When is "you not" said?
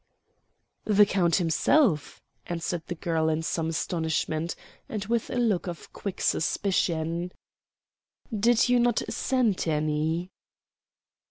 8.67-9.03